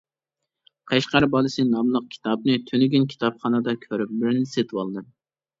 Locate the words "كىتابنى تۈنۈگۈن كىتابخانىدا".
2.15-3.79